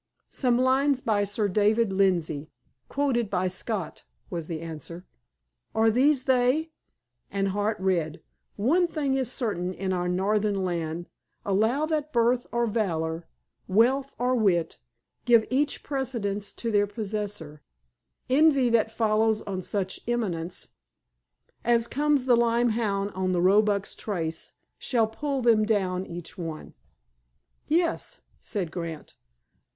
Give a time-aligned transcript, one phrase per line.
[0.31, 2.49] "Some lines by Sir David Lindsay,
[2.89, 5.05] quoted by Scott," was the answer.
[5.75, 6.71] "Are these they?"
[7.29, 8.19] And Hart read:
[8.57, 11.07] _One thing is certain in our Northern land;
[11.45, 13.27] Allow that birth, or valor,
[13.67, 14.79] wealth, or wit,
[15.25, 17.61] Give each precedence to their possessor,
[18.27, 20.69] Envy, that follows on such eminence,
[21.63, 26.73] As comes the lyme hound on the roebuck's trace, Shall pull them down each one._
[27.67, 29.13] "Yes," said Grant.